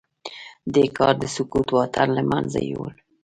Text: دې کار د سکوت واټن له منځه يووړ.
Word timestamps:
دې 0.73 0.85
کار 0.97 1.13
د 1.21 1.25
سکوت 1.35 1.67
واټن 1.71 2.09
له 2.17 2.23
منځه 2.31 2.59
يووړ. 2.71 2.93